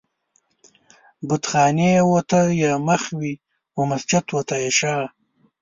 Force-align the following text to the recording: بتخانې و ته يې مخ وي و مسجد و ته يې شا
بتخانې 1.27 1.91
و 2.09 2.13
ته 2.29 2.41
يې 2.61 2.71
مخ 2.87 3.03
وي 3.19 3.33
و 3.77 3.79
مسجد 3.89 4.25
و 4.35 4.39
ته 4.49 4.55
يې 4.63 4.71
شا 4.77 4.95